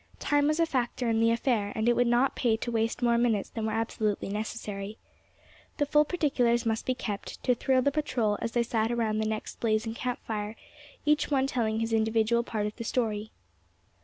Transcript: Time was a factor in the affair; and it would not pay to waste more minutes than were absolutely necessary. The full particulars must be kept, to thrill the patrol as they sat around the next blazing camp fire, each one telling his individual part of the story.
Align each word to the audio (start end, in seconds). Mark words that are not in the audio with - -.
Time 0.17 0.47
was 0.47 0.59
a 0.59 0.65
factor 0.65 1.07
in 1.11 1.19
the 1.19 1.29
affair; 1.29 1.71
and 1.75 1.87
it 1.87 1.95
would 1.95 2.07
not 2.07 2.35
pay 2.35 2.57
to 2.57 2.71
waste 2.71 3.03
more 3.03 3.19
minutes 3.19 3.51
than 3.51 3.67
were 3.67 3.71
absolutely 3.71 4.29
necessary. 4.29 4.97
The 5.77 5.85
full 5.85 6.05
particulars 6.05 6.65
must 6.65 6.87
be 6.87 6.95
kept, 6.95 7.43
to 7.43 7.53
thrill 7.53 7.83
the 7.83 7.91
patrol 7.91 8.39
as 8.41 8.53
they 8.53 8.63
sat 8.63 8.91
around 8.91 9.19
the 9.19 9.27
next 9.29 9.59
blazing 9.59 9.93
camp 9.93 10.17
fire, 10.25 10.55
each 11.05 11.29
one 11.29 11.45
telling 11.45 11.81
his 11.81 11.93
individual 11.93 12.41
part 12.41 12.65
of 12.65 12.75
the 12.77 12.83
story. 12.83 13.29